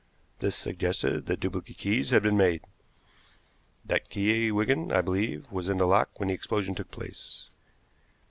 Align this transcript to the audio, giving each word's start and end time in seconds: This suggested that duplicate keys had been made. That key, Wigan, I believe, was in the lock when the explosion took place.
This 0.39 0.55
suggested 0.55 1.27
that 1.27 1.39
duplicate 1.39 1.77
keys 1.77 2.09
had 2.09 2.23
been 2.23 2.35
made. 2.35 2.65
That 3.85 4.09
key, 4.09 4.51
Wigan, 4.51 4.91
I 4.91 5.01
believe, 5.01 5.45
was 5.51 5.69
in 5.69 5.77
the 5.77 5.85
lock 5.85 6.19
when 6.19 6.29
the 6.29 6.33
explosion 6.33 6.73
took 6.73 6.89
place. 6.89 7.51